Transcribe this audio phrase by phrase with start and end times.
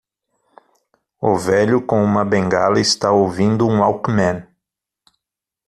[1.21, 4.47] O velho com uma bengala está ouvindo um walkman.